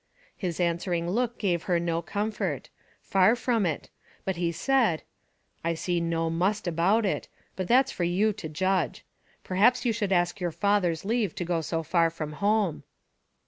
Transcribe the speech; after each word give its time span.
His 0.35 0.59
answering 0.59 1.07
look 1.07 1.37
gave 1.37 1.61
her 1.69 1.79
no 1.79 2.01
comfort; 2.01 2.69
far 3.03 3.35
from 3.35 3.67
it, 3.67 3.91
but 4.25 4.35
he 4.35 4.51
said, 4.51 5.03
"I 5.63 5.75
see 5.75 6.01
no 6.01 6.27
must 6.27 6.65
about 6.67 7.05
it, 7.05 7.27
but 7.55 7.67
that's 7.67 7.91
for 7.91 8.03
you 8.03 8.33
to 8.33 8.49
judge; 8.49 9.05
perhaps 9.43 9.85
you 9.85 9.93
should 9.93 10.11
ask 10.11 10.39
your 10.39 10.49
father's 10.51 11.05
leave 11.05 11.35
to 11.35 11.45
go 11.45 11.61
so 11.61 11.83
far 11.83 12.09
from 12.09 12.33
home." 12.33 12.81